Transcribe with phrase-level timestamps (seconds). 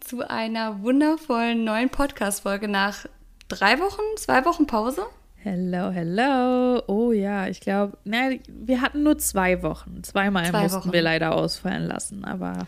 [0.00, 3.06] zu einer wundervollen neuen Podcast-Folge nach
[3.48, 5.02] drei Wochen, zwei Wochen Pause.
[5.36, 6.82] Hello, hello.
[6.86, 10.02] Oh ja, ich glaube, wir hatten nur zwei Wochen.
[10.02, 10.92] Zweimal zwei mussten Wochen.
[10.92, 12.66] wir leider ausfallen lassen, aber.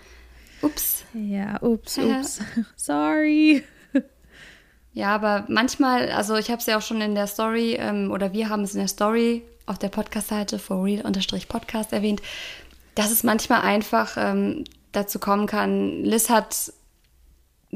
[0.62, 1.04] Ups.
[1.14, 2.40] Ja, ups, ups.
[2.76, 3.64] Sorry.
[4.92, 8.32] Ja, aber manchmal, also ich habe es ja auch schon in der Story, ähm, oder
[8.32, 12.20] wir haben es in der Story auf der Podcast-Seite for real-podcast erwähnt,
[12.96, 16.72] dass es manchmal einfach ähm, dazu kommen kann, Liz hat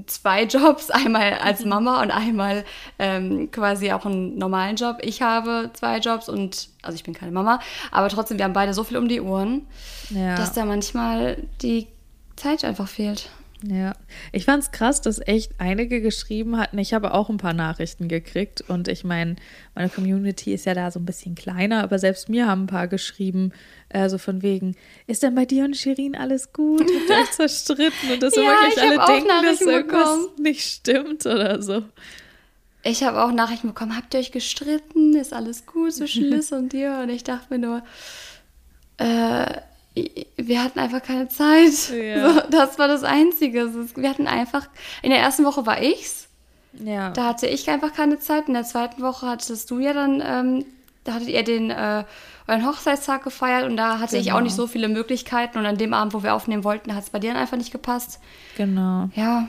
[0.06, 1.70] zwei Jobs, einmal als mhm.
[1.70, 2.64] Mama und einmal
[2.98, 4.98] ähm, quasi auch einen normalen Job.
[5.02, 8.74] Ich habe zwei Jobs und, also ich bin keine Mama, aber trotzdem, wir haben beide
[8.74, 9.66] so viel um die Ohren,
[10.10, 10.36] ja.
[10.36, 11.86] dass da manchmal die
[12.36, 13.30] Zeit einfach fehlt.
[13.66, 13.94] Ja,
[14.32, 16.76] ich fand es krass, dass echt einige geschrieben hatten.
[16.78, 19.36] Ich habe auch ein paar Nachrichten gekriegt und ich meine,
[19.74, 22.88] meine Community ist ja da so ein bisschen kleiner, aber selbst mir haben ein paar
[22.88, 23.52] geschrieben,
[23.94, 26.80] äh, so von wegen, ist denn bei dir und Shirin alles gut?
[26.80, 28.12] Habt ihr euch zerstritten?
[28.12, 30.42] Und dass ja, wirklich alle denken, dass irgendwas bekommen.
[30.42, 31.82] nicht stimmt oder so.
[32.82, 35.14] Ich habe auch Nachrichten bekommen, habt ihr euch gestritten?
[35.14, 37.00] Ist alles gut zwischen Liz und dir?
[37.02, 37.82] Und ich dachte mir nur,
[38.98, 39.60] äh,
[40.36, 41.90] wir hatten einfach keine Zeit.
[41.90, 42.34] Ja.
[42.34, 43.70] So, das war das Einzige.
[43.96, 44.68] Wir hatten einfach,
[45.02, 46.26] in der ersten Woche war ich's.
[46.72, 47.10] Ja.
[47.10, 48.48] Da hatte ich einfach keine Zeit.
[48.48, 50.66] In der zweiten Woche hattest du ja dann, ähm,
[51.04, 52.04] da hattet ihr den äh,
[52.46, 54.22] euren Hochzeitstag gefeiert und da hatte genau.
[54.22, 54.44] ich auch genau.
[54.44, 55.58] nicht so viele Möglichkeiten.
[55.58, 57.72] Und an dem Abend, wo wir aufnehmen wollten, hat es bei dir dann einfach nicht
[57.72, 58.20] gepasst.
[58.56, 59.10] Genau.
[59.14, 59.48] Ja.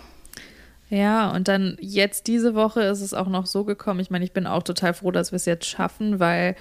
[0.89, 3.99] Ja, und dann jetzt diese Woche ist es auch noch so gekommen.
[3.99, 6.55] Ich meine, ich bin auch total froh, dass wir es jetzt schaffen, weil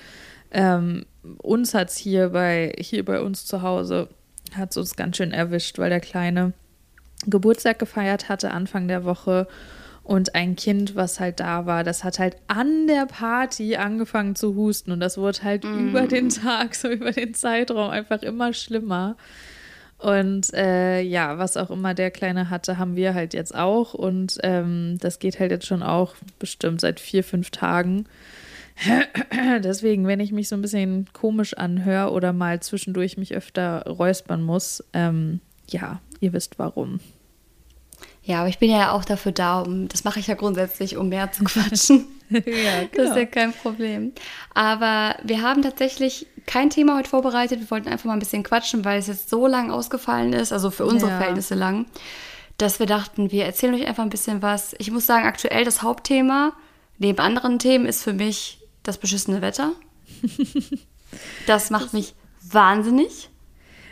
[0.50, 1.04] ähm,
[1.38, 4.08] uns hat es hier bei, hier bei uns zu Hause,
[4.56, 6.52] hat es uns ganz schön erwischt, weil der Kleine
[7.26, 9.46] Geburtstag gefeiert hatte Anfang der Woche
[10.04, 14.54] und ein Kind, was halt da war, das hat halt an der Party angefangen zu
[14.54, 15.88] husten und das wurde halt mm.
[15.88, 19.16] über den Tag, so über den Zeitraum einfach immer schlimmer.
[19.98, 23.94] Und äh, ja, was auch immer der Kleine hatte, haben wir halt jetzt auch.
[23.94, 28.04] Und ähm, das geht halt jetzt schon auch bestimmt seit vier, fünf Tagen.
[29.64, 34.42] Deswegen, wenn ich mich so ein bisschen komisch anhöre oder mal zwischendurch mich öfter räuspern
[34.42, 35.40] muss, ähm,
[35.70, 37.00] ja, ihr wisst warum.
[38.24, 41.10] Ja, aber ich bin ja auch dafür da, um, das mache ich ja grundsätzlich, um
[41.10, 42.06] mehr zu quatschen.
[42.30, 42.88] ja, genau.
[42.96, 44.12] Das ist ja kein Problem.
[44.54, 47.60] Aber wir haben tatsächlich kein Thema heute vorbereitet.
[47.60, 50.70] Wir wollten einfach mal ein bisschen quatschen, weil es jetzt so lang ausgefallen ist, also
[50.70, 51.18] für unsere ja.
[51.18, 51.84] Verhältnisse lang,
[52.56, 54.74] dass wir dachten, wir erzählen euch einfach ein bisschen was.
[54.78, 56.54] Ich muss sagen, aktuell das Hauptthema,
[56.98, 59.72] neben anderen Themen, ist für mich das beschissene Wetter.
[61.46, 63.30] Das macht mich wahnsinnig.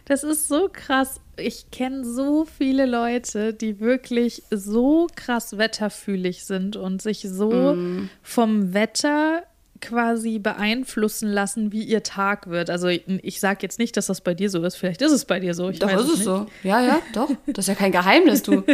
[0.05, 1.21] Das ist so krass.
[1.37, 8.11] Ich kenne so viele Leute, die wirklich so krass wetterfühlig sind und sich so mm.
[8.23, 9.45] vom Wetter
[9.81, 12.71] quasi beeinflussen lassen, wie ihr Tag wird.
[12.71, 14.77] Also ich, ich sage jetzt nicht, dass das bei dir so ist.
[14.77, 15.69] Vielleicht ist es bei dir so.
[15.69, 16.25] Ich doch, ist es nicht.
[16.25, 16.47] so.
[16.62, 17.31] Ja, ja, doch.
[17.47, 18.62] Das ist ja kein Geheimnis, du.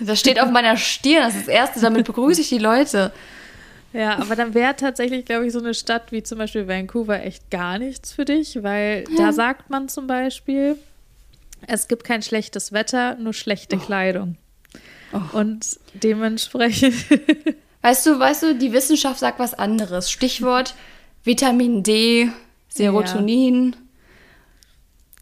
[0.00, 1.24] Das steht auf meiner Stirn.
[1.24, 1.80] Das ist das Erste.
[1.80, 3.12] Damit begrüße ich die Leute.
[3.92, 7.50] Ja, aber dann wäre tatsächlich, glaube ich, so eine Stadt wie zum Beispiel Vancouver echt
[7.50, 10.76] gar nichts für dich, weil da sagt man zum Beispiel,
[11.66, 13.78] es gibt kein schlechtes Wetter, nur schlechte oh.
[13.78, 14.36] Kleidung.
[15.12, 15.38] Oh.
[15.38, 16.94] Und dementsprechend.
[17.82, 20.10] Weißt du, weißt du, die Wissenschaft sagt was anderes.
[20.10, 20.74] Stichwort
[21.22, 22.28] Vitamin D,
[22.68, 23.76] Serotonin.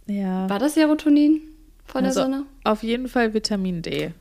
[0.06, 0.14] Ja.
[0.14, 0.48] ja.
[0.48, 1.42] War das Serotonin
[1.84, 2.46] von also der Sonne?
[2.64, 4.14] Auf jeden Fall Vitamin D.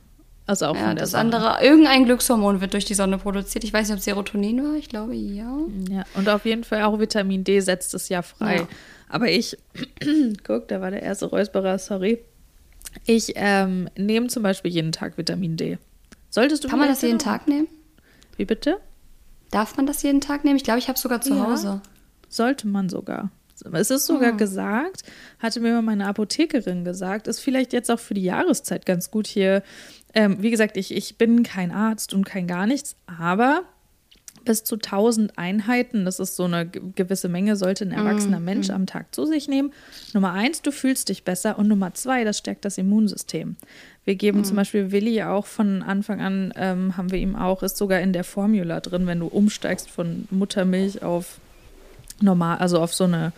[0.46, 1.36] Also auch ja, von der das Sonne.
[1.36, 3.64] andere, irgendein Glückshormon wird durch die Sonne produziert.
[3.64, 5.56] Ich weiß nicht, ob Serotonin war, ich glaube ja.
[5.88, 8.56] Ja, und auf jeden Fall auch Vitamin D setzt es ja frei.
[8.56, 8.68] Ja.
[9.08, 9.56] Aber ich,
[10.44, 12.18] guck, da war der erste Räusperer, sorry.
[13.06, 15.78] Ich ähm, nehme zum Beispiel jeden Tag Vitamin D.
[16.28, 17.68] Solltest du Kann man das jeden Tag nehmen?
[18.36, 18.78] Wie bitte?
[19.50, 20.56] Darf man das jeden Tag nehmen?
[20.56, 21.80] Ich glaube, ich habe es sogar zu ja, Hause.
[22.28, 23.30] Sollte man sogar.
[23.72, 24.36] Es ist sogar oh.
[24.36, 25.02] gesagt,
[25.38, 29.62] hatte mir meine Apothekerin gesagt, ist vielleicht jetzt auch für die Jahreszeit ganz gut hier
[30.14, 33.64] ähm, wie gesagt, ich, ich bin kein Arzt und kein gar nichts, aber
[34.44, 38.68] bis zu 1000 Einheiten, das ist so eine gewisse Menge, sollte ein erwachsener mm, Mensch
[38.68, 38.72] mm.
[38.72, 39.72] am Tag zu sich nehmen.
[40.12, 43.56] Nummer eins, du fühlst dich besser und Nummer zwei, das stärkt das Immunsystem.
[44.04, 44.44] Wir geben mm.
[44.44, 48.12] zum Beispiel Willi auch von Anfang an, ähm, haben wir ihm auch, ist sogar in
[48.12, 51.40] der Formula drin, wenn du umsteigst von Muttermilch auf
[52.20, 53.32] normal, also auf so eine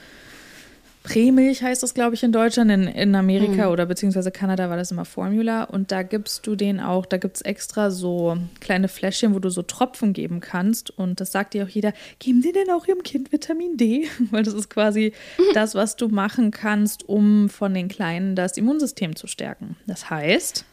[1.06, 2.70] Prämilch heißt das, glaube ich, in Deutschland.
[2.70, 3.72] In, in Amerika mhm.
[3.72, 5.62] oder beziehungsweise Kanada war das immer Formula.
[5.64, 9.48] Und da gibst du den auch, da gibt es extra so kleine Fläschchen, wo du
[9.48, 10.90] so Tropfen geben kannst.
[10.90, 14.08] Und das sagt dir auch jeder, geben Sie denn auch Ihrem Kind Vitamin D?
[14.30, 15.42] Weil das ist quasi mhm.
[15.54, 19.76] das, was du machen kannst, um von den Kleinen das Immunsystem zu stärken.
[19.86, 20.64] Das heißt,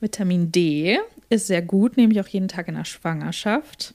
[0.00, 3.94] Vitamin D ist sehr gut, nehme ich auch jeden Tag in der Schwangerschaft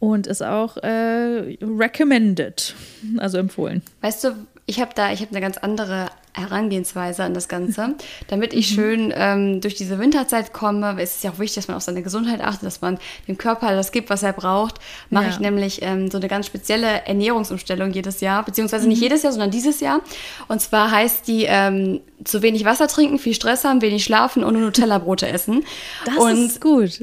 [0.00, 2.74] und ist auch äh, recommended,
[3.18, 3.82] also empfohlen.
[4.00, 4.34] Weißt du,
[4.66, 7.94] ich habe da, ich habe eine ganz andere Herangehensweise an das Ganze,
[8.28, 8.74] damit ich Mhm.
[8.74, 10.94] schön ähm, durch diese Winterzeit komme.
[11.00, 13.74] Es ist ja auch wichtig, dass man auf seine Gesundheit achtet, dass man dem Körper
[13.74, 14.76] das gibt, was er braucht.
[15.10, 15.30] Mache Ja.
[15.30, 18.90] ich nämlich ähm, so eine ganz spezielle Ernährungsumstellung jedes Jahr, beziehungsweise Mhm.
[18.90, 20.02] nicht jedes Jahr, sondern dieses Jahr.
[20.46, 24.52] Und zwar heißt die ähm, zu wenig Wasser trinken, viel Stress haben, wenig schlafen und
[24.54, 25.64] nur Nutella-Brote essen.
[26.06, 27.00] Das und ist gut.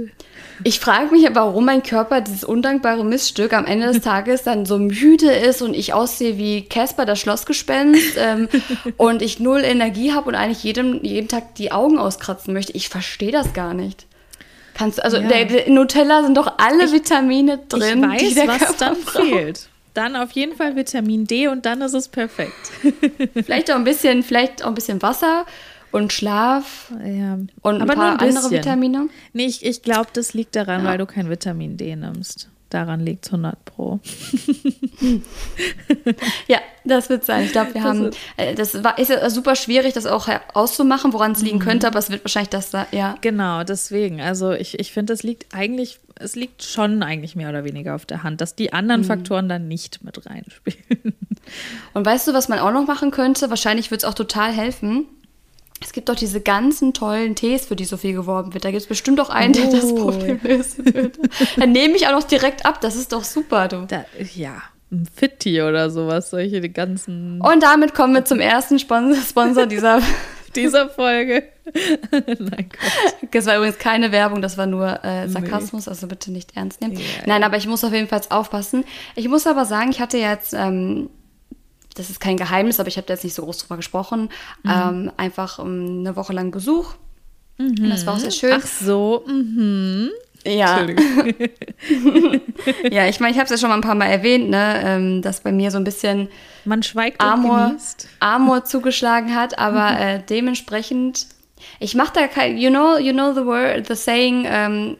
[0.63, 4.77] Ich frage mich, warum mein Körper dieses undankbare Miststück am Ende des Tages dann so
[4.79, 8.47] müde ist und ich aussehe wie Casper das Schlossgespenst ähm,
[8.97, 12.73] und ich null Energie habe und eigentlich jedem, jeden Tag die Augen auskratzen möchte.
[12.73, 14.05] Ich verstehe das gar nicht.
[14.73, 15.27] Kannst du, also Ja.
[15.27, 18.75] der, der, in Nutella sind doch alle Vitamine drin, ich weiß, die der was Körper
[18.79, 19.25] dann braucht.
[19.25, 19.69] fehlt.
[19.93, 22.53] Dann auf jeden Fall Vitamin D und dann ist es perfekt.
[23.33, 25.45] Vielleicht auch ein bisschen, vielleicht auch ein bisschen Wasser
[25.91, 27.37] und Schlaf Ja.
[27.61, 28.51] und ein Aber nur paar ein andere.
[28.51, 29.09] Vitamine.
[29.33, 30.89] Nee, ich, ich glaube, das liegt daran, Ja.
[30.91, 32.49] weil du kein Vitamin D nimmst.
[32.69, 33.99] Daran liegt es 100 Pro.
[36.47, 37.45] Ja, das wird sein.
[37.45, 41.13] Ich glaube, wir Das haben, äh, das war, ist ja super schwierig, das auch auszumachen,
[41.13, 41.45] woran es Mhm.
[41.45, 43.15] liegen könnte, aber es wird wahrscheinlich das da, ja.
[43.21, 44.21] Genau, deswegen.
[44.21, 48.05] Also ich, ich finde, es liegt eigentlich, es liegt schon eigentlich mehr oder weniger auf
[48.05, 51.13] der Hand, dass die anderen Faktoren dann nicht mit reinspielen.
[51.93, 53.49] Und weißt du, was man auch noch machen könnte?
[53.49, 55.05] Wahrscheinlich wird es auch total helfen.
[55.81, 58.65] Es gibt doch diese ganzen tollen Tees, für die so viel geworben wird.
[58.65, 59.95] Da gibt es bestimmt auch einen, der das Oh.
[59.95, 61.17] Problem lösen wird.
[61.57, 62.81] Dann nehme ich auch noch direkt ab.
[62.81, 63.85] Das ist doch super, du.
[63.87, 68.79] Da, ja, ein Fitti oder sowas, solche die ganzen Und damit kommen wir zum ersten
[68.79, 70.01] Sponsor, Sponsor dieser.
[70.55, 71.43] dieser Folge.
[72.11, 73.31] Nein, Gott.
[73.31, 76.93] Das war übrigens keine Werbung, das war nur äh, Sarkasmus, also bitte nicht ernst nehmen.
[76.95, 78.83] Ja, Nein, aber ich muss auf jeden Fall aufpassen.
[79.15, 81.09] Ich muss aber sagen, ich hatte jetzt, ähm,
[81.97, 84.29] das ist kein Geheimnis, aber ich habe da jetzt nicht so groß drüber gesprochen,
[84.63, 84.71] Mhm.
[84.71, 86.93] ähm, einfach ähm, eine Woche lang Besuch.
[87.59, 88.53] Und das war auch sehr schön.
[88.53, 90.11] Ach so, mhm.
[90.45, 90.77] ja.
[90.77, 91.33] Entschuldigung.
[92.91, 95.21] ja, ich meine, ich habe es ja schon mal ein paar Mal erwähnt, ne, ähm,
[95.23, 96.29] dass bei mir so ein bisschen
[96.65, 97.75] Man schweigt Amor.
[98.19, 101.25] Amor zugeschlagen hat, aber äh, dementsprechend,
[101.79, 104.97] ich mache da kein, you know, you know the word, the saying, ähm,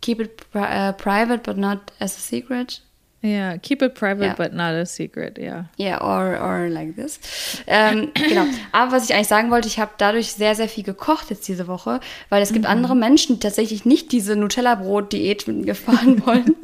[0.00, 2.82] keep it pri äh, private but not as a secret.
[3.24, 4.34] Ja, keep it private, Ja.
[4.34, 5.66] but not a secret, ja.
[5.78, 7.20] Yeah, or, or like this.
[7.68, 8.46] Ähm, genau.
[8.72, 11.68] Aber was ich eigentlich sagen wollte, ich habe dadurch sehr, sehr viel gekocht jetzt diese
[11.68, 12.54] Woche, weil es Mhm.
[12.54, 16.56] gibt andere Menschen, die tatsächlich nicht diese Nutella-Brot-Diät mit mir fahren wollen.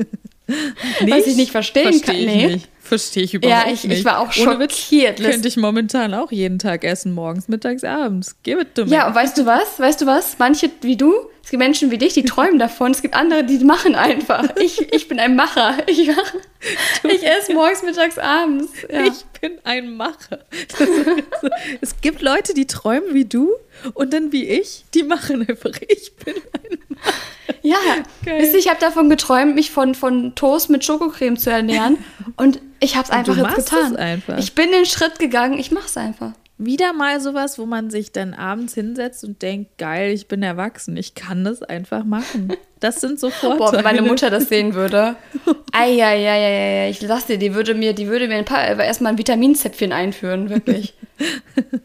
[1.07, 2.17] Was ich nicht verstehen Versteh kann.
[2.17, 2.47] Ich Nee.
[2.55, 2.69] nicht.
[2.81, 4.05] Verstehe ich überhaupt Ja, ich- ich nicht.
[4.07, 5.21] war auch Ohne schockiert.
[5.21, 8.35] Könnte ich momentan auch jeden Tag essen, morgens, mittags, abends.
[8.43, 8.93] Give it to me.
[8.93, 9.79] Ja, und weißt du was?
[9.79, 10.37] Weißt du was?
[10.39, 11.13] Manche wie du,
[11.49, 12.91] es gibt Menschen wie dich, die träumen davon.
[12.91, 14.55] Es gibt andere, die machen einfach.
[14.61, 15.79] Ich, ich bin ein Macher.
[15.89, 18.73] Ich, ich esse morgens, mittags, abends.
[18.91, 19.05] Ja.
[19.05, 20.41] Ich bin ein Macher.
[20.77, 20.85] So.
[21.81, 23.53] es gibt Leute, die träumen wie du
[23.95, 25.71] und dann wie ich, die machen einfach.
[25.87, 27.15] Ich bin ein Macher.
[27.63, 27.77] ja.
[28.25, 28.43] Geil.
[28.43, 32.05] Wisst ihr, ich habe davon geträumt, mich von, von Toast mit Schokocreme zu ernähren.
[32.37, 33.93] Und ich habe es einfach du jetzt machst getan.
[33.93, 34.39] es einfach.
[34.39, 36.33] Ich bin den Schritt gegangen, ich mache es einfach.
[36.59, 40.97] Wieder mal sowas, wo man sich dann abends hinsetzt und denkt, geil, ich bin erwachsen,
[40.97, 42.53] ich kann das einfach machen.
[42.81, 43.59] Das sind so Vorteile.
[43.59, 45.15] Boah, wenn meine Mutter das sehen würde.
[45.73, 49.19] Eieieiei, ich lass dir, die würde mir, die würde mir ein paar, äh, erstmal ein
[49.19, 50.95] Vitaminzäpfchen einführen, wirklich.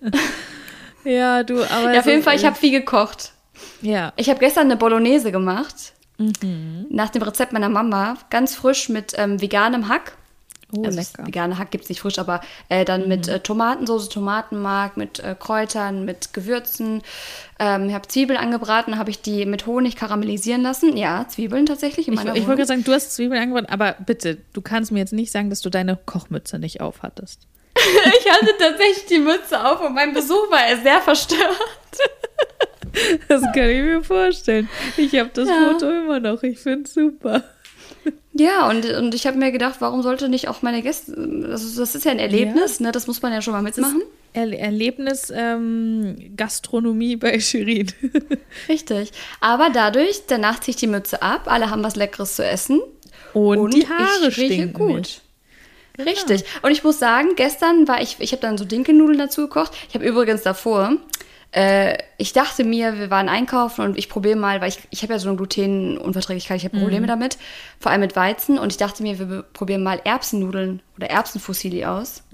[1.06, 1.94] Ja, du, aber.
[1.94, 3.34] Ja, auf jeden Fall, ich echt- habe viel gekocht.
[3.82, 4.14] Ja.
[4.16, 5.94] Ich habe gestern eine Bolognese gemacht.
[6.18, 6.86] Mhm.
[6.90, 8.18] Nach dem Rezept meiner Mama.
[8.30, 10.14] Ganz frisch mit ähm, veganem Hack.
[10.76, 11.22] Oh, also lecker.
[11.22, 11.28] Mhm.
[11.28, 15.36] vegane Hack gibt es nicht frisch, aber äh, dann mit äh, Tomatensoße, Tomatenmark, mit äh,
[15.40, 17.02] Kräutern, mit Gewürzen.
[17.60, 20.98] Ähm, ich habe Zwiebeln angebraten, habe ich die mit Honig karamellisieren lassen.
[20.98, 24.38] Ja, Zwiebeln tatsächlich in Ich, meiner ich wollte sagen, du hast Zwiebeln angebraten, aber bitte,
[24.54, 27.42] du kannst mir jetzt nicht sagen, dass du deine Kochmütze nicht aufhattest.
[28.20, 31.40] Ich hatte tatsächlich die Mütze auf und mein Besuch war sehr verstört.
[33.28, 34.70] Das kann ich mir vorstellen.
[34.98, 35.70] Ich habe das Ja.
[35.72, 36.44] Foto immer noch.
[36.44, 37.44] Ich finde es super.
[38.34, 41.14] Ja, und, und ich habe mir gedacht, warum sollte nicht auch meine Gäste,
[41.50, 42.92] also das ist ja ein Erlebnis, ne?
[42.92, 44.02] das muss man ja schon mal mitmachen.
[44.34, 47.92] Er Erlebnis ähm, Gastronomie bei Shirin.
[48.68, 49.12] Richtig.
[49.40, 52.82] Aber dadurch, danach ziehe ich die Mütze ab, alle haben was Leckeres zu essen.
[53.34, 54.98] Und, die Haare ich stinken gut.
[54.98, 55.22] nicht.
[56.00, 56.44] Richtig.
[56.64, 59.74] Und ich muss sagen, gestern war ich, ich habe dann so Dinkelnudeln dazu gekocht.
[59.90, 60.98] Ich habe übrigens davor,
[61.54, 65.14] äh, ich dachte mir, wir waren einkaufen und ich probiere mal, weil ich, ich habe
[65.14, 67.38] ja so eine Glutenunverträglichkeit, ich habe Probleme damit,
[67.80, 68.58] vor allem mit Weizen.
[68.58, 72.24] Und ich dachte mir, wir probieren mal Erbsennudeln oder Erbsenfusilli aus.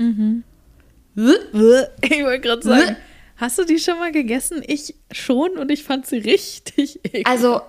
[2.01, 2.95] Ich wollte gerade sagen,
[3.35, 4.63] hast du die schon mal gegessen?
[4.65, 7.27] Ich schon und ich fand sie richtig eklig.
[7.27, 7.61] Also,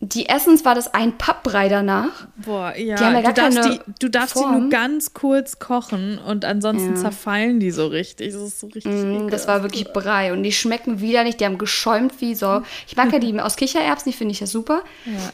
[0.00, 2.26] die Essens war das ein Pappbrei danach.
[2.36, 4.60] Boah, ja, Die haben ja gar du darfst, keine die, du darfst die Form.
[4.60, 7.00] nur ganz kurz kochen und ansonsten Ja.
[7.00, 8.32] zerfallen die so richtig.
[8.34, 11.56] Das ist so richtig Mm, Das war wirklich Brei und die schmecken widerlich, die haben
[11.58, 12.62] geschäumt wie so.
[12.86, 14.82] Ich mag ja die aus Kichererbsen, die finde ich ja super.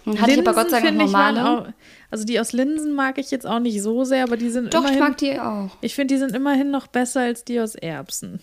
[0.05, 1.49] Und hatte ich aber Gott sei Dank ich, normale.
[1.49, 1.67] auch,
[2.11, 4.85] also die aus Linsen mag ich jetzt auch nicht so sehr, aber die sind Doch,
[4.85, 5.71] ich immerhin, mag die auch.
[5.81, 8.41] ich finde, die sind immerhin noch besser als die aus Erbsen.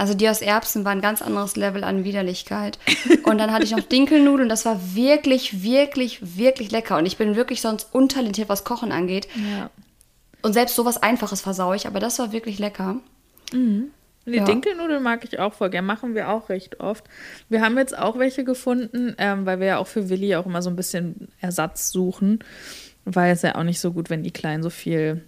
[0.00, 2.78] Also die aus Erbsen war ein ganz anderes Level an Widerlichkeit.
[3.24, 4.48] Und dann hatte ich noch Dinkelnudeln.
[4.48, 6.96] Das war wirklich, wirklich, wirklich lecker.
[6.96, 9.28] Und ich bin wirklich sonst untalentiert, was Kochen angeht.
[9.34, 9.68] Ja.
[10.40, 11.86] Und selbst sowas Einfaches versau ich.
[11.86, 12.96] Aber das war wirklich lecker.
[13.52, 13.90] Die
[14.24, 14.44] Ja.
[14.46, 17.04] Dinkelnudeln mag ich auch voll gern, machen wir auch recht oft.
[17.50, 20.62] Wir haben jetzt auch welche gefunden, ähm, weil wir ja auch für Willi auch immer
[20.62, 22.38] so ein bisschen Ersatz suchen,
[23.04, 25.24] weil es ja auch nicht so gut, wenn die Kleinen so viel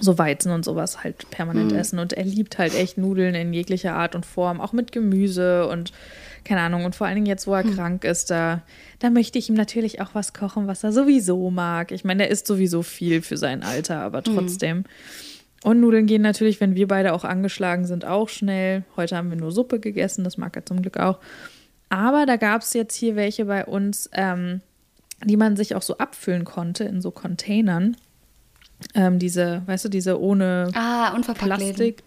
[0.00, 1.98] so Weizen und sowas halt permanent essen.
[1.98, 5.92] Und er liebt halt echt Nudeln in jeglicher Art und Form, auch mit Gemüse und
[6.44, 6.84] keine Ahnung.
[6.84, 8.62] Und vor allen Dingen jetzt, wo er krank ist, da,
[9.00, 11.92] da möchte ich ihm natürlich auch was kochen, was er sowieso mag.
[11.92, 14.84] Ich meine, er isst sowieso viel für sein Alter, aber trotzdem.
[15.64, 18.84] Und Nudeln gehen natürlich, wenn wir beide auch angeschlagen sind, auch schnell.
[18.96, 21.18] Heute haben wir nur Suppe gegessen, das mag er zum Glück auch.
[21.88, 24.60] Aber da gab es jetzt hier welche bei uns, ähm,
[25.24, 27.96] die man sich auch so abfüllen konnte in so Containern.
[28.94, 32.02] Ähm, diese, weißt du, diese ohne Ah, unverpackt Plastik.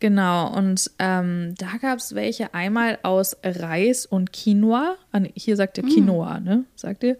[0.00, 4.96] Genau, und ähm, da gab es welche einmal aus Reis und Quinoa.
[5.12, 6.64] Ah, hier sagt ihr Quinoa, ne?
[6.74, 7.16] Sagt ihr?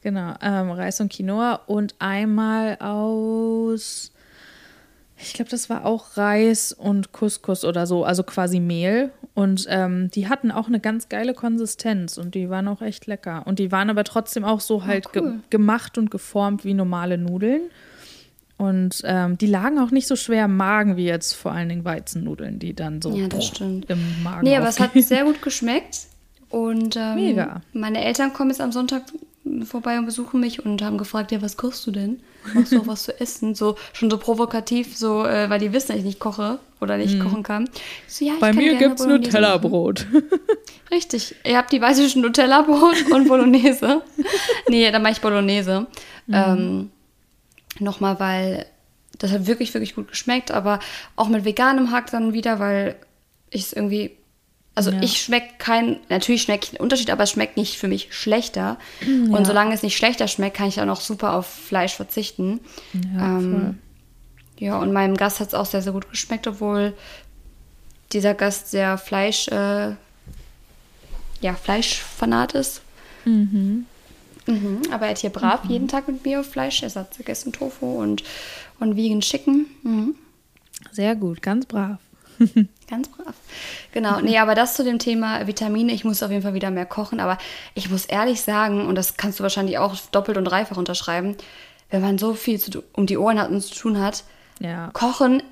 [0.00, 1.54] Genau, ähm, Reis und Quinoa.
[1.66, 4.12] Und einmal aus,
[5.18, 9.10] ich glaube, das war auch Reis und Couscous oder so, also quasi Mehl.
[9.34, 13.42] Und ähm, die hatten auch eine ganz geile Konsistenz und die waren auch echt lecker.
[13.46, 15.40] Und die waren aber trotzdem auch so halt ge cool.
[15.50, 17.62] gemacht und geformt wie normale Nudeln.
[18.56, 21.84] Und ähm, die lagen auch nicht so schwer im Magen wie jetzt vor allen Dingen
[21.84, 23.90] Weizennudeln, die dann so Ja, das stimmt.
[23.90, 25.02] im Magen Nee, aber es hat aufgehen.
[25.02, 26.00] sehr gut geschmeckt.
[26.50, 27.62] Und ähm, Mega.
[27.72, 29.02] meine Eltern kommen jetzt am Sonntag
[29.64, 32.20] vorbei und besuchen mich und haben gefragt, ja, was kochst du denn?
[32.54, 33.54] Machst du auch was zu essen?
[33.54, 37.18] So schon so provokativ, so, äh, weil die wissen, dass ich nicht koche oder nicht
[37.20, 37.68] kochen kann.
[38.06, 38.34] So, ja.
[38.40, 39.06] Bei mir gibt es.
[39.06, 40.06] Nutella-Brot.
[40.90, 41.34] Richtig.
[41.44, 44.02] Ihr habt die zwischen Nutella-Brot und Bolognese.
[44.68, 45.86] nee, dann mache ich Bolognese.
[46.26, 46.34] Mhm.
[46.34, 46.90] Ähm,
[47.80, 48.66] Nochmal, weil
[49.18, 50.80] das hat wirklich, wirklich gut geschmeckt, aber
[51.16, 52.96] auch mit veganem Hack dann wieder, weil
[53.50, 54.12] ich es irgendwie.
[54.76, 55.02] Also Ja.
[55.02, 58.76] ich schmecke kein, natürlich schmeckt einen Unterschied, aber es schmeckt nicht für mich schlechter.
[59.06, 62.58] Und solange es nicht schlechter schmeckt, kann ich auch noch super auf Fleisch verzichten.
[62.92, 63.38] Ja.
[63.38, 63.78] Ähm,
[64.58, 66.92] ja, und meinem Gast hat es auch sehr, sehr gut geschmeckt, obwohl
[68.12, 69.90] dieser Gast sehr Fleisch, äh,
[71.40, 72.80] ja, Fleischfanat ist.
[73.24, 73.86] Mhm,
[74.90, 78.22] aber er hat hier brav jeden Tag mit mir Fleischersatz gegessen, Tofu und,
[78.80, 79.66] und Vegan Chicken.
[79.82, 80.14] Mhm.
[80.92, 81.98] Sehr gut, ganz brav.
[82.90, 83.34] Ganz brav.
[83.92, 85.92] Genau, nee, aber das zu dem Thema Vitamine.
[85.92, 87.38] Ich muss auf jeden Fall wieder mehr kochen, aber
[87.74, 91.36] ich muss ehrlich sagen, und das kannst du wahrscheinlich auch doppelt und dreifach unterschreiben,
[91.90, 94.24] wenn man so viel zu, um die Ohren hat und zu tun hat,
[94.58, 94.90] Ja.
[94.92, 95.42] Kochen,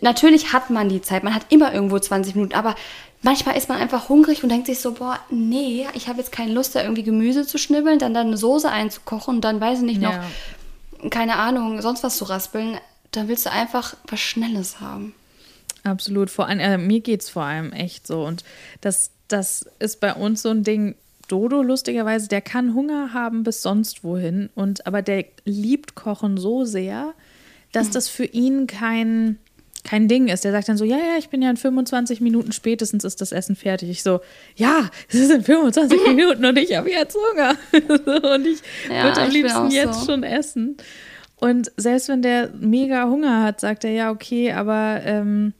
[0.00, 2.74] natürlich hat man die Zeit, man hat immer irgendwo 20 Minuten, aber
[3.22, 6.52] manchmal ist man einfach hungrig und denkt sich so, boah, nee, ich habe jetzt keine
[6.52, 9.84] Lust, da irgendwie Gemüse zu schnibbeln, dann, dann eine Soße einzukochen und dann weiß ich
[9.84, 10.24] nicht noch, Ja.
[11.10, 12.78] keine Ahnung, sonst was zu raspeln.
[13.12, 15.14] Dann willst du einfach was Schnelles haben.
[15.84, 16.30] Absolut.
[16.30, 18.24] Vor allem, äh, mir geht es vor allem echt so.
[18.24, 18.44] Und
[18.80, 20.94] das, das ist bei uns so ein Ding.
[21.28, 24.50] Dodo, lustigerweise, der kann Hunger haben bis sonst wohin.
[24.54, 27.14] Und aber der liebt Kochen so sehr,
[27.72, 29.38] dass das für ihn kein,
[29.84, 30.44] kein Ding ist.
[30.44, 33.32] Der sagt dann so: Ja, ja, ich bin ja in 25 Minuten spätestens ist das
[33.32, 33.90] Essen fertig.
[33.90, 34.20] Ich so:
[34.56, 37.56] Ja, es sind 25 Minuten und ich habe jetzt Hunger.
[38.34, 40.06] und ich Ja, würde am ich liebsten jetzt so.
[40.12, 40.76] schon essen.
[41.36, 45.00] Und selbst wenn der mega Hunger hat, sagt er: Ja, okay, aber.
[45.04, 45.52] Ähm,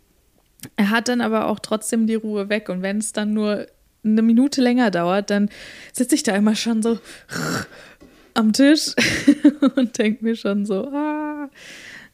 [0.76, 2.68] er hat dann aber auch trotzdem die Ruhe weg.
[2.68, 3.66] Und wenn es dann nur
[4.04, 5.48] eine Minute länger dauert, dann
[5.92, 7.00] sitze ich da immer schon so
[8.34, 8.92] am Tisch
[9.74, 11.48] und denke mir schon so, ah.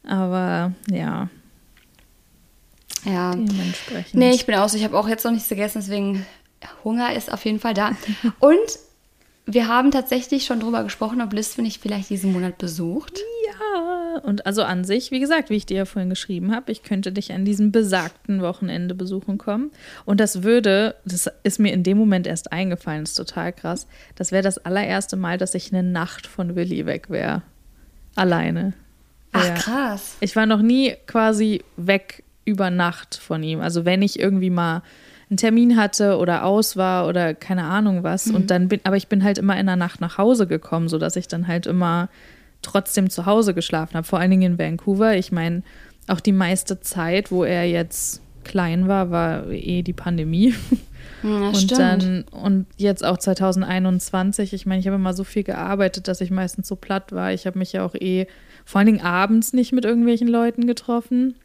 [0.03, 1.29] Aber ja,
[3.05, 3.31] Ja.
[3.31, 4.15] dementsprechend.
[4.15, 6.25] Nee, ich bin auch so, ich habe auch jetzt noch nichts gegessen, deswegen
[6.83, 7.91] Hunger ist auf jeden Fall da.
[8.39, 8.57] Und
[9.45, 13.19] wir haben tatsächlich schon drüber gesprochen, ob Liz nicht vielleicht diesen Monat besucht.
[13.47, 16.83] ja, und also an sich, wie gesagt, wie ich dir ja vorhin geschrieben habe, ich
[16.83, 19.71] könnte dich an diesem besagten Wochenende besuchen kommen.
[20.05, 23.87] Und das würde, das ist mir in dem Moment erst eingefallen, ist total krass.
[24.15, 27.43] Das wäre das allererste Mal, dass ich eine Nacht von Willi weg wäre.
[28.15, 28.73] Alleine.
[29.31, 29.53] Ach, Ja.
[29.53, 30.17] krass.
[30.19, 33.61] Ich war noch nie quasi weg über Nacht von ihm.
[33.61, 34.81] Also wenn ich irgendwie mal
[35.29, 38.27] einen Termin hatte oder aus war oder keine Ahnung was.
[38.31, 41.15] Und dann bin, aber ich bin halt immer in der Nacht nach Hause gekommen, sodass
[41.15, 42.09] ich dann halt immer
[42.61, 44.07] trotzdem zu Hause geschlafen habe.
[44.07, 45.15] Vor allen Dingen in Vancouver.
[45.15, 45.61] Ich meine,
[46.07, 50.53] auch die meiste Zeit, wo er jetzt klein war, war eh die Pandemie.
[51.21, 51.79] Ja, und stimmt.
[51.79, 54.53] dann und jetzt auch 2021.
[54.53, 57.33] Ich meine, ich habe immer so viel gearbeitet, dass ich meistens so platt war.
[57.33, 58.27] Ich habe mich ja auch eh
[58.63, 61.35] vor allen Dingen abends nicht mit irgendwelchen Leuten getroffen.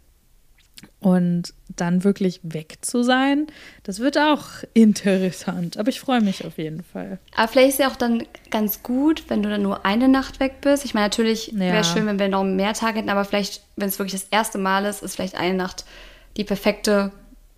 [1.00, 3.46] Und dann wirklich weg zu sein,
[3.82, 5.76] das wird auch interessant.
[5.76, 7.18] Aber ich freue mich auf jeden Fall.
[7.36, 10.60] Aber vielleicht ist ja auch dann ganz gut, wenn du dann nur eine Nacht weg
[10.60, 10.84] bist.
[10.84, 11.80] Ich meine, natürlich wäre Ja.
[11.80, 14.58] es schön, wenn wir noch mehr Tage hätten, aber vielleicht, wenn es wirklich das erste
[14.58, 15.84] Mal ist, ist vielleicht eine Nacht
[16.36, 17.12] die perfekte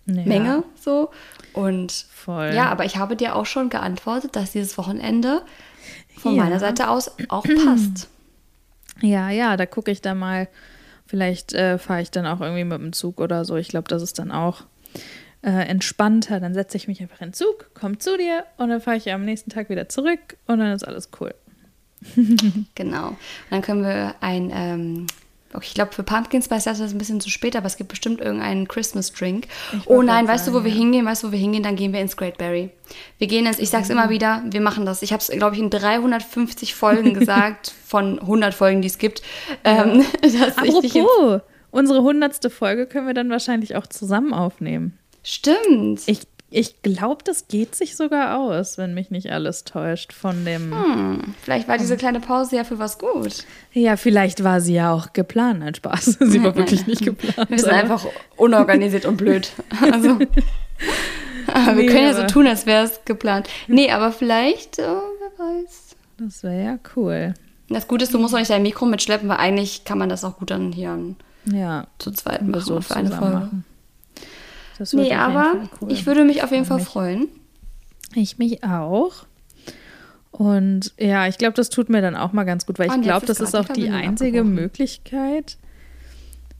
[0.05, 0.23] ja.
[0.25, 1.09] Menge so.
[1.53, 2.51] Und Voll.
[2.53, 5.41] ja, aber ich habe dir auch schon geantwortet, dass dieses Wochenende
[6.17, 6.43] von ja.
[6.43, 8.07] meiner Seite aus auch passt.
[9.01, 10.47] Ja, ja, da gucke ich da mal.
[11.07, 13.55] Vielleicht äh, fahre ich dann auch irgendwie mit dem Zug oder so.
[13.55, 14.63] Ich glaube, das ist dann auch
[15.41, 16.39] äh, entspannter.
[16.39, 19.11] Dann setze ich mich einfach in den Zug, komme zu dir und dann fahre ich
[19.11, 21.33] am nächsten Tag wieder zurück und dann ist alles cool.
[22.75, 23.07] genau.
[23.07, 23.17] Und
[23.49, 25.07] dann können wir ein ähm,
[25.57, 27.89] Okay, ich glaube, für Pumpkin Spice ist das ein bisschen zu spät, aber es gibt
[27.89, 29.47] bestimmt irgendeinen Christmas Drink.
[29.87, 31.03] Oh nein, weißt sagen, du, wo wir hingehen?
[31.03, 31.63] Weißt du, wo wir hingehen?
[31.63, 32.69] Dann gehen wir ins Great Berry.
[33.17, 35.01] Wir gehen ins, ich sag's immer wieder, wir machen das.
[35.01, 39.23] Ich habe es, glaube ich, in 350 Folgen gesagt, von 100 Folgen, die es gibt.
[39.65, 39.85] Ja.
[39.85, 40.05] Ähm,
[40.55, 44.95] Apropos, unsere hundertste Folge können wir dann wahrscheinlich auch zusammen aufnehmen.
[45.23, 46.03] Stimmt.
[46.05, 50.71] Ich ich glaube, das geht sich sogar aus, wenn mich nicht alles täuscht von dem.
[50.71, 53.45] Hm, vielleicht war diese kleine Pause ja für was gut.
[53.73, 55.59] Ja, vielleicht war sie ja auch geplant.
[55.59, 56.05] Nein, Spaß.
[56.21, 57.49] Sie war wirklich nicht geplant.
[57.49, 58.05] Wir sind einfach
[58.37, 59.51] unorganisiert und blöd.
[59.91, 60.19] Also,
[61.47, 63.49] aber nee, wir können ja so tun, als wäre es geplant.
[63.67, 65.95] Nee, aber vielleicht, oh, wer weiß.
[66.19, 67.33] Das wäre ja cool.
[67.69, 70.23] Das Gute ist, du musst auch nicht dein Mikro mitschleppen, weil eigentlich kann man das
[70.23, 70.97] auch gut dann hier
[71.45, 73.35] ja, zu zweit machen so für eine Folge.
[73.35, 73.65] Machen.
[74.77, 75.91] Das nee, aber cool.
[75.91, 76.87] ich würde mich auf jeden Fall mich.
[76.87, 77.27] freuen.
[78.15, 79.25] Ich mich auch.
[80.31, 83.25] Und ja, ich glaube, das tut mir dann auch mal ganz gut, weil ich glaube,
[83.25, 85.57] das ist auch die einzige Möglichkeit.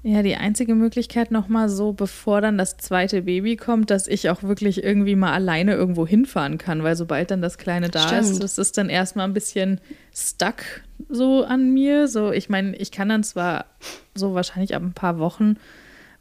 [0.03, 4.41] Ja, die einzige Möglichkeit nochmal so, bevor dann das zweite Baby kommt, dass ich auch
[4.41, 8.21] wirklich irgendwie mal alleine irgendwo hinfahren kann, weil sobald dann das Kleine da Stimmt.
[8.21, 9.81] ist, das ist dann erstmal ein bisschen
[10.15, 10.63] stuck
[11.09, 12.07] so an mir.
[12.07, 13.65] So, ich meine, ich kann dann zwar
[14.15, 15.57] so wahrscheinlich ab ein paar Wochen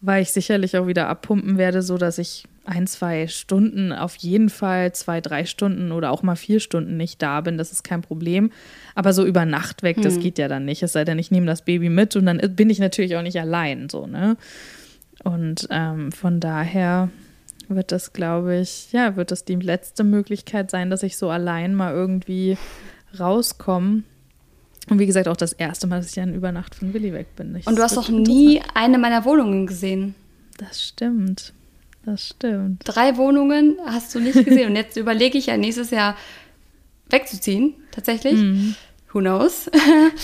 [0.00, 4.50] weil ich sicherlich auch wieder abpumpen werde, so dass ich ein, zwei Stunden auf jeden
[4.50, 7.58] Fall, zwei, drei Stunden oder auch mal vier Stunden nicht da bin.
[7.58, 8.50] Das ist kein Problem.
[8.94, 10.02] Aber so über Nacht weg, hm.
[10.02, 10.82] das geht ja dann nicht.
[10.82, 13.40] Es sei denn, ich nehme das Baby mit und dann bin ich natürlich auch nicht
[13.40, 14.36] allein, so, ne?
[15.24, 17.08] Und ähm, von daher
[17.68, 21.74] wird das, glaube ich, ja, wird das die letzte Möglichkeit sein, dass ich so allein
[21.74, 22.58] mal irgendwie
[23.18, 24.02] rauskomme.
[24.88, 27.34] Und wie gesagt, auch das erste Mal, dass ich dann über Nacht von Willi weg
[27.36, 27.54] bin.
[27.56, 30.14] Ich und du hast doch nie eine meiner Wohnungen gesehen.
[30.58, 31.52] Das stimmt.
[32.04, 32.82] Das stimmt.
[32.84, 34.70] Drei Wohnungen hast du nicht gesehen.
[34.70, 36.16] und jetzt überlege ich ja nächstes Jahr
[37.10, 38.34] wegzuziehen, tatsächlich.
[38.34, 38.76] Mhm.
[39.12, 39.68] Who knows?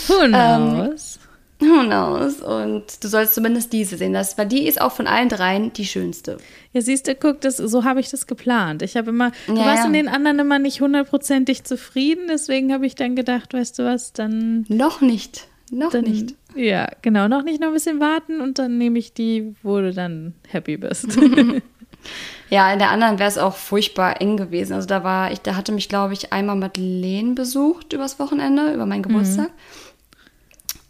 [0.07, 1.19] Who ähm, knows?
[1.69, 2.41] Who knows?
[2.41, 5.85] Und du sollst zumindest diese sehen, das, weil die ist auch von allen dreien die
[5.85, 6.37] schönste.
[6.73, 8.81] Ja, siehst du, guck, das, so habe ich das geplant.
[8.81, 9.85] Ich habe immer, du ja, warst ja.
[9.85, 14.13] in den anderen immer nicht hundertprozentig zufrieden, deswegen habe ich dann gedacht, weißt du was,
[14.13, 14.65] dann.
[14.67, 15.47] Noch nicht.
[15.71, 16.35] Noch dann, nicht.
[16.55, 19.93] Ja, genau, noch nicht noch ein bisschen warten und dann nehme ich die, wo du
[19.93, 21.17] dann happy bist.
[22.49, 24.73] ja, in der anderen wäre es auch furchtbar eng gewesen.
[24.73, 28.85] Also da war ich, da hatte mich, glaube ich, einmal Madeleine besucht übers Wochenende, über
[28.85, 29.07] meinen mhm.
[29.07, 29.47] Geburtstag.
[29.47, 29.82] Mhm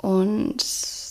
[0.03, 0.57] und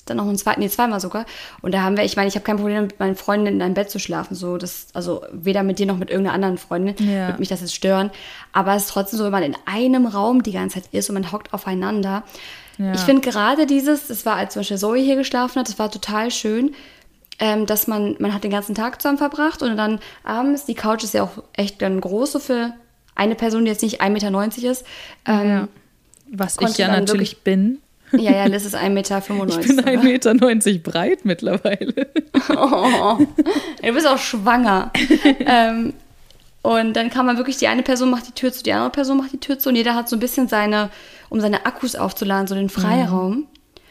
[0.04, 1.24] dann noch ein zweites, nee, zweimal sogar.
[1.62, 3.74] Und da haben wir, ich meine, ich habe kein Problem mit meinen Freundinnen in einem
[3.74, 4.34] Bett zu schlafen.
[4.34, 7.28] So, das, also weder mit dir noch mit irgendeiner anderen Freundin ja.
[7.28, 8.10] wird mich das jetzt stören.
[8.52, 11.14] Aber es ist trotzdem so, wenn man in einem Raum die ganze Zeit ist und
[11.14, 12.24] man hockt aufeinander.
[12.76, 12.92] Ja.
[12.92, 15.90] Ich finde gerade dieses, das war, als zum Beispiel Zoe hier geschlafen hat, das war
[15.90, 16.74] total schön,
[17.38, 21.04] ähm, dass man, man hat den ganzen Tag zusammen verbracht und dann abends, die Couch
[21.04, 22.74] ist ja auch echt dann groß, so für
[23.14, 24.84] eine Person, die jetzt nicht 1,90 Meter ist.
[25.26, 25.68] Ähm, ja.
[26.34, 27.78] Was ich ja natürlich bin.
[28.12, 29.60] Ja, ja, das ist 1,95 Meter.
[29.60, 32.08] Ich bin 1,90 Meter breit mittlerweile.
[32.50, 33.18] Oh,
[33.82, 34.92] du bist auch schwanger.
[35.46, 35.94] ähm,
[36.62, 39.18] und dann kann man wirklich, die eine Person macht die Tür zu, die andere Person
[39.18, 40.90] macht die Tür zu und jeder hat so ein bisschen seine,
[41.28, 43.46] um seine Akkus aufzuladen, so den Freiraum.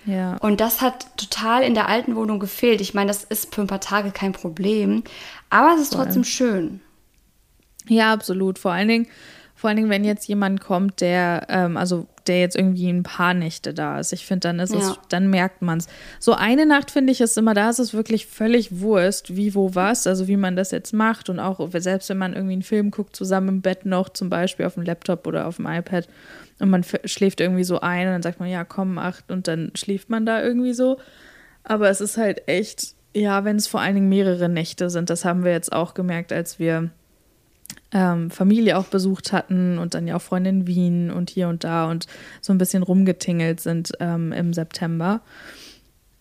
[0.05, 0.13] Mhm.
[0.13, 0.37] Ja.
[0.37, 2.81] Und das hat total in der alten Wohnung gefehlt.
[2.81, 5.03] Ich meine, das ist für ein paar Tage kein Problem,
[5.49, 6.05] aber es ist Voll.
[6.05, 6.81] trotzdem schön.
[7.87, 8.57] Ja, absolut.
[8.57, 9.07] Vor allen Dingen,
[9.61, 13.35] vor allen Dingen, wenn jetzt jemand kommt, der, ähm, also der jetzt irgendwie ein paar
[13.35, 14.11] Nächte da ist.
[14.11, 14.79] Ich finde, dann ist ja.
[14.79, 15.87] es, dann merkt man es.
[16.19, 19.75] So eine Nacht finde ich ist immer, da ist es wirklich völlig Wurst, wie, wo,
[19.75, 22.89] was, also wie man das jetzt macht und auch selbst wenn man irgendwie einen Film
[22.89, 26.07] guckt, zusammen im Bett noch, zum Beispiel auf dem Laptop oder auf dem iPad
[26.57, 29.73] und man schläft irgendwie so ein und dann sagt man, ja, komm, acht und dann
[29.75, 30.97] schläft man da irgendwie so.
[31.63, 35.23] Aber es ist halt echt, ja, wenn es vor allen Dingen mehrere Nächte sind, das
[35.23, 36.89] haben wir jetzt auch gemerkt, als wir
[37.93, 41.63] ähm, Familie auch besucht hatten und dann ja auch Freunde in Wien und hier und
[41.63, 42.07] da und
[42.39, 45.21] so ein bisschen rumgetingelt sind ähm, im September.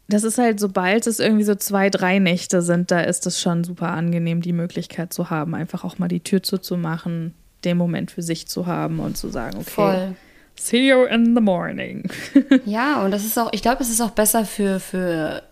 [0.08, 3.62] Das ist halt, sobald es irgendwie so zwei, drei Nächte sind, da ist es schon
[3.62, 8.22] super angenehm, die Möglichkeit zu haben, einfach auch mal die Tür zuzumachen, den Moment für
[8.22, 9.70] sich zu haben und zu sagen, okay.
[9.70, 10.16] Voll.
[10.56, 12.10] See you in the morning.
[12.66, 15.42] ja, und das ist auch, ich glaube, es ist auch besser für, für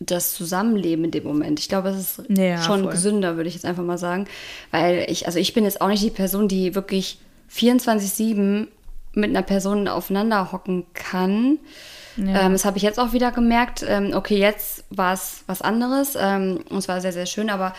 [0.00, 1.60] das Zusammenleben in dem Moment.
[1.60, 2.92] Ich glaube, es ist ja, schon voll.
[2.92, 4.26] gesünder, würde ich jetzt einfach mal sagen.
[4.70, 7.18] Weil ich, also ich bin jetzt auch nicht die Person, die wirklich
[7.52, 8.66] 24-7
[9.14, 11.58] mit einer Person aufeinander hocken kann.
[12.16, 12.42] Ja.
[12.42, 13.84] Ähm, das habe ich jetzt auch wieder gemerkt.
[13.86, 17.74] Ähm, okay, jetzt war es was anderes ähm, und es war sehr, sehr schön, aber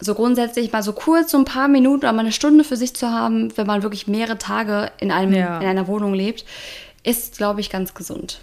[0.00, 2.94] so grundsätzlich mal so kurz, so ein paar Minuten oder mal eine Stunde für sich
[2.94, 5.60] zu haben, wenn man wirklich mehrere Tage in, einem, Ja.
[5.60, 6.44] in einer Wohnung lebt,
[7.04, 8.40] ist, glaube ich, ganz gesund.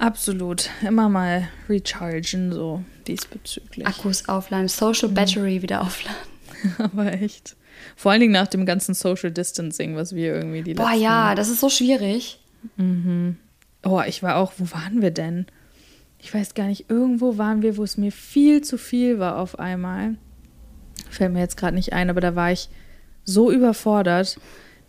[0.00, 0.70] Absolut.
[0.80, 3.86] Immer mal rechargen, so diesbezüglich.
[3.86, 6.16] Akkus aufladen, Social Battery wieder aufladen.
[6.78, 7.54] Aber echt.
[7.96, 11.02] Vor allen Dingen nach dem ganzen Social Distancing, was wir irgendwie die Boah, letzten...
[11.02, 12.40] ja, das ist so schwierig.
[13.82, 15.46] Oh, ich war auch, wo waren wir denn?
[16.18, 19.58] Ich weiß gar nicht, irgendwo waren wir, wo es mir viel zu viel war auf
[19.58, 20.16] einmal.
[21.10, 22.70] Fällt mir jetzt gerade nicht ein, aber da war ich
[23.24, 24.38] so überfordert.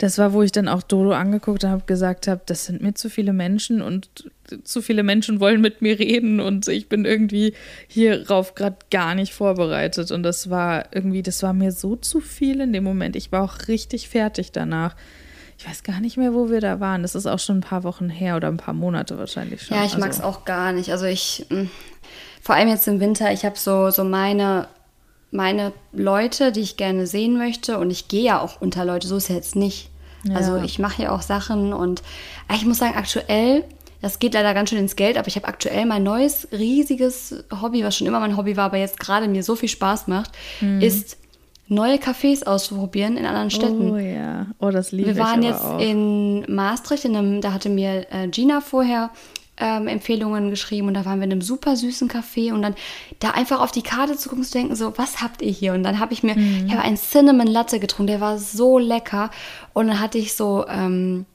[0.02, 3.08] Das war, wo ich dann auch Dodo angeguckt habe, gesagt habe, das sind mir zu
[3.08, 4.28] viele Menschen und
[4.64, 7.54] zu viele Menschen wollen mit mir reden und ich bin irgendwie
[7.86, 10.10] hierauf gerade gar nicht vorbereitet.
[10.10, 13.14] Und das war irgendwie, das war mir so zu viel in dem Moment.
[13.14, 14.96] Ich war auch richtig fertig danach.
[15.56, 17.02] Ich weiß gar nicht mehr, wo wir da waren.
[17.02, 19.76] Das ist auch schon ein paar Wochen her oder ein paar Monate wahrscheinlich schon.
[19.76, 20.90] Ja, ich mag es Also, auch gar nicht.
[20.90, 21.68] Also ich, mh,
[22.42, 24.66] vor allem jetzt im Winter, ich habe so, so meine,
[25.30, 29.16] meine Leute, die ich gerne sehen möchte und ich gehe ja auch unter Leute, so
[29.16, 29.90] ist ja jetzt nicht.
[30.24, 30.36] Ja.
[30.36, 32.02] Also ich mache ja auch Sachen und
[32.48, 33.64] ah, ich muss sagen, aktuell,
[34.00, 37.84] das geht leider ganz schön ins Geld, aber ich habe aktuell mein neues riesiges Hobby,
[37.84, 40.80] was schon immer mein Hobby war, aber jetzt gerade mir so viel Spaß macht, Mhm.
[40.80, 41.16] ist
[41.68, 43.92] neue Cafés auszuprobieren in anderen Städten.
[43.92, 45.80] Oh ja, oh, das liebe Wir waren ich jetzt auch.
[45.80, 49.10] in Maastricht, in einem, da hatte mir äh, Gina vorher
[49.62, 52.74] ähm, Empfehlungen geschrieben und da waren wir in einem super süßen Café und dann
[53.20, 55.72] da einfach auf die Karte zu gucken, zu denken, so, was habt ihr hier?
[55.72, 56.66] Und dann habe ich mir, Mhm.
[56.66, 59.30] ich habe einen Cinnamon Latte getrunken, der war so lecker
[59.72, 61.26] und dann hatte ich so, ähm,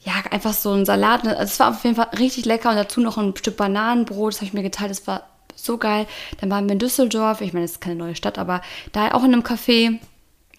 [0.00, 1.26] ja, einfach so einen Salat.
[1.26, 4.38] Also es war auf jeden Fall richtig lecker und dazu noch ein Stück Bananenbrot, das
[4.38, 5.22] habe ich mir geteilt, das war
[5.56, 6.06] so geil.
[6.40, 8.62] Dann waren wir in Düsseldorf, ich meine, das ist keine neue Stadt, aber
[8.92, 9.98] da auch in einem Café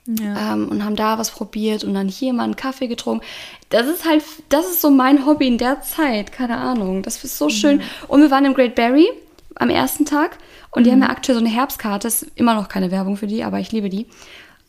[0.08, 0.54] Ja.
[0.54, 3.26] ähm, und haben da was probiert und dann hier mal einen Kaffee getrunken.
[3.70, 7.04] Das ist halt, das ist so mein Hobby in der Zeit, keine Ahnung.
[7.04, 7.82] Das ist so schön.
[8.08, 9.08] Und wir waren im Great Barry
[9.56, 10.38] am ersten Tag
[10.72, 12.08] und die haben ja aktuell so eine Herbstkarte.
[12.08, 14.08] Ist immer noch keine Werbung für die, aber ich liebe die.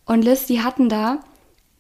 [0.07, 1.21] Und Liz, die hatten da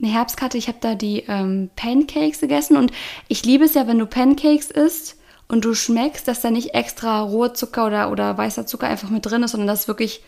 [0.00, 0.56] eine Herbstkarte.
[0.56, 2.92] Ich habe da die ähm, Pancakes gegessen und
[3.26, 5.16] ich liebe es ja, wenn du Pancakes isst
[5.48, 9.26] und du schmeckst, dass da nicht extra roher Zucker oder, oder weißer Zucker einfach mit
[9.26, 10.22] drin ist, sondern dass wirklich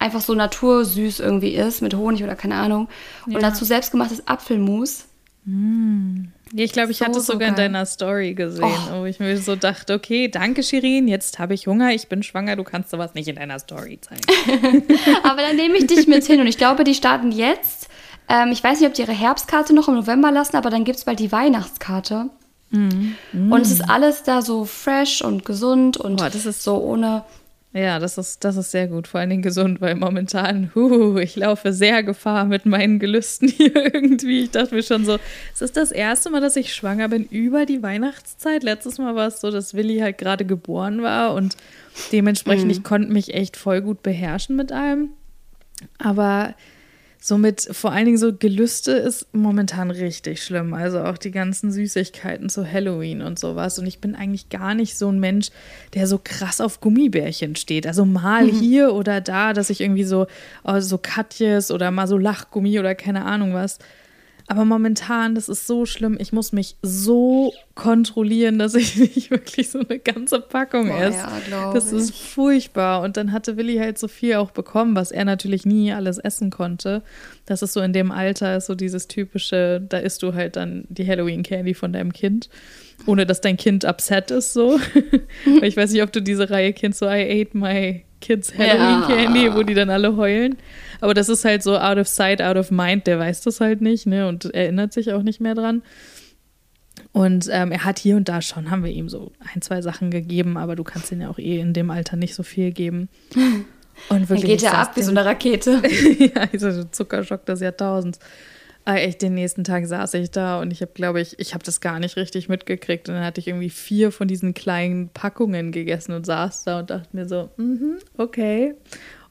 [0.00, 2.88] einfach so natursüß irgendwie ist, mit Honig oder keine Ahnung.
[3.26, 3.38] Und Ja.
[3.38, 5.04] dazu selbstgemachtes Apfelmus.
[6.52, 7.66] Ja, ich glaube, ich So, hatte es so sogar in geil.
[7.66, 9.00] deiner Story gesehen, Oh.
[9.00, 12.56] wo ich mir so dachte, okay, danke Shirin, jetzt habe ich Hunger, ich bin schwanger,
[12.56, 14.20] du kannst sowas nicht in deiner Story zeigen.
[15.22, 17.88] Aber dann nehme ich dich mit hin und ich glaube, die starten jetzt.
[18.28, 20.98] Ähm, ich weiß nicht, ob die ihre Herbstkarte noch im November lassen, aber dann gibt
[20.98, 22.26] es bald die Weihnachtskarte.
[22.72, 23.16] Und
[23.62, 27.24] es ist alles da so fresh und gesund und Boah, das ist- so ohne.
[27.72, 31.36] Ja, das ist, das ist sehr gut, vor allen Dingen gesund, weil momentan, huh, ich
[31.36, 34.42] laufe sehr Gefahr mit meinen Gelüsten hier irgendwie.
[34.42, 35.18] Ich dachte mir schon so,
[35.54, 38.64] es ist das erste Mal, dass ich schwanger bin über die Weihnachtszeit.
[38.64, 41.56] Letztes Mal war es so, dass Willi halt gerade geboren war und
[42.10, 45.10] dementsprechend, ich konnte mich echt voll gut beherrschen mit allem.
[45.98, 46.54] Aber
[47.20, 50.72] somit vor allen Dingen so Gelüste ist momentan richtig schlimm.
[50.72, 53.78] Also auch die ganzen Süßigkeiten zu Halloween und sowas.
[53.78, 55.50] Und ich bin eigentlich gar nicht so ein Mensch,
[55.92, 57.86] der so krass auf Gummibärchen steht.
[57.86, 60.26] Also mal hier oder da, dass ich irgendwie so,
[60.64, 63.78] oh, so Katjes oder mal so Lachgummi oder keine Ahnung was.
[64.50, 66.16] Aber momentan, das ist so schlimm.
[66.20, 71.18] Ich muss mich so kontrollieren, dass ich nicht wirklich so eine ganze Packung esse.
[71.52, 73.02] ja, das ist furchtbar.
[73.02, 76.50] Und dann hatte Willi halt so viel auch bekommen, was er natürlich nie alles essen
[76.50, 77.04] konnte.
[77.46, 80.82] Das ist so in dem Alter, ist so dieses typische, da isst du halt dann
[80.88, 82.48] die Halloween Candy von deinem Kind,
[83.06, 84.80] ohne dass dein Kind upset ist so.
[85.62, 89.06] Ich weiß nicht, ob du diese Reihe kennst, so I ate my kids Halloween Ja.
[89.06, 90.56] Candy, wo die dann alle heulen.
[91.00, 93.80] Aber das ist halt so out of sight, out of mind, der weiß das halt
[93.80, 94.28] nicht, ne?
[94.28, 95.82] Und erinnert sich auch nicht mehr dran.
[97.12, 100.10] Und ähm, er hat hier und da schon, haben wir ihm so ein, zwei Sachen
[100.10, 103.08] gegeben, aber du kannst ihn ja auch eh in dem Alter nicht so viel geben.
[104.08, 105.82] Und Dann wirklich, geht ich er ab wie so eine Rakete.
[106.18, 108.18] ja, der Zuckerschock des Jahrtausends.
[108.84, 111.62] Aber echt, den nächsten Tag saß ich da und ich habe, glaube ich, ich habe
[111.62, 113.08] das gar nicht richtig mitgekriegt.
[113.08, 116.90] Und dann hatte ich irgendwie vier von diesen kleinen Packungen gegessen und saß da und
[116.90, 118.74] dachte mir so, mhm, okay.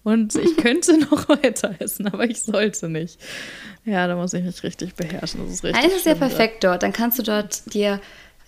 [0.04, 3.20] Und ich könnte noch weiter essen, aber ich sollte nicht.
[3.86, 5.42] Ja, da muss ich mich richtig beherrschen.
[5.44, 5.84] Das ist richtig.
[5.84, 6.84] Eines ist ja perfekt dort.
[6.84, 8.00] Dann kannst du dort dir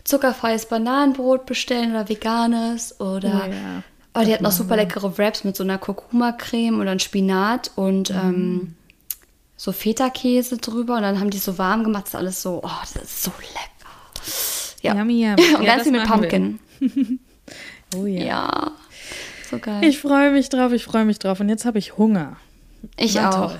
[0.03, 3.43] zuckerfreies Bananenbrot bestellen oder veganes oder.
[3.47, 3.83] Oh ja.
[4.13, 8.09] Oh, die hat noch super leckere Wraps mit so einer Kurkuma-Creme oder ein Spinat und
[8.09, 8.15] Mhm.
[8.17, 8.75] ähm,
[9.55, 12.05] so Feta-Käse drüber und dann haben die so warm gemacht.
[12.05, 14.81] Das ist alles so, oh, das ist so lecker.
[14.81, 14.95] Ja.
[14.95, 15.55] Yummy, yummy.
[15.55, 16.03] Und Ja, ganz viel mit.
[16.05, 16.59] Pumpkin.
[17.95, 18.23] Oh ja.
[18.23, 18.71] Ja.
[19.51, 19.83] So geil.
[19.83, 21.39] Ich freue mich drauf, ich freue mich drauf.
[21.39, 22.37] Und jetzt habe ich Hunger.
[22.97, 23.55] Ich Na auch.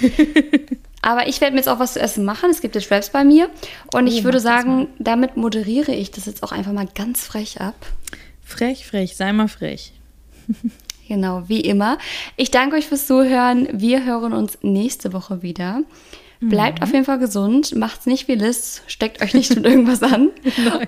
[1.02, 2.50] Aber ich werde mir jetzt auch was zu essen machen.
[2.50, 3.50] Es gibt jetzt Wraps bei mir.
[3.92, 6.88] Und ich Oh, würde mach das sagen, damit moderiere ich das jetzt auch einfach mal
[6.94, 7.74] ganz frech ab.
[8.42, 9.92] Frech, frech, sei mal frech.
[11.06, 11.98] Genau, wie immer.
[12.36, 13.68] Ich danke euch fürs Zuhören.
[13.74, 15.82] Wir hören uns nächste Woche wieder.
[16.40, 16.82] Bleibt mhm.
[16.82, 20.30] auf jeden Fall gesund, macht's nicht wie Liz, steckt euch nicht mit irgendwas an.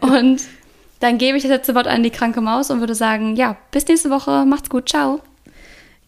[0.00, 0.42] Und
[1.00, 3.86] dann gebe ich das letzte Wort an die kranke Maus und würde sagen, ja, bis
[3.86, 5.20] nächste Woche, macht's gut, ciao.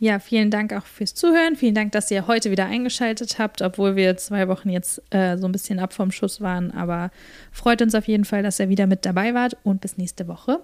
[0.00, 1.56] Ja, vielen Dank auch fürs Zuhören.
[1.56, 5.46] Vielen Dank, dass ihr heute wieder eingeschaltet habt, obwohl wir zwei Wochen jetzt äh, so
[5.46, 6.70] ein bisschen ab vom Schuss waren.
[6.70, 7.10] Aber
[7.50, 10.60] freut uns auf jeden Fall, dass ihr wieder mit dabei wart und bis nächste Woche.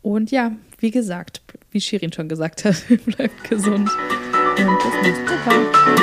[0.00, 2.76] Und ja, wie gesagt, wie Shirin schon gesagt hat,
[3.06, 3.90] bleibt gesund
[4.56, 5.98] und bis nächste Woche.